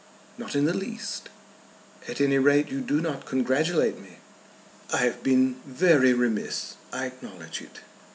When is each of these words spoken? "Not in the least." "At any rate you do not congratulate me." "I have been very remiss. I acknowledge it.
"Not 0.35 0.55
in 0.55 0.65
the 0.65 0.73
least." 0.73 1.29
"At 2.07 2.19
any 2.19 2.39
rate 2.39 2.71
you 2.71 2.81
do 2.81 2.99
not 3.01 3.27
congratulate 3.27 3.99
me." 3.99 4.17
"I 4.91 4.97
have 5.01 5.21
been 5.21 5.57
very 5.63 6.11
remiss. 6.11 6.75
I 6.91 7.05
acknowledge 7.05 7.61
it. 7.61 7.81